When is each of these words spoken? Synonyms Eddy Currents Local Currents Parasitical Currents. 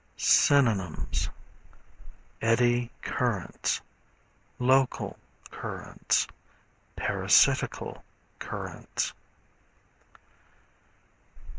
Synonyms 0.17 1.29
Eddy 2.41 2.89
Currents 3.03 3.81
Local 4.57 5.15
Currents 5.51 6.25
Parasitical 6.95 8.03
Currents. 8.39 9.13